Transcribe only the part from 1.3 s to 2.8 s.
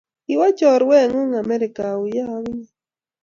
Amerika auyo akinye?.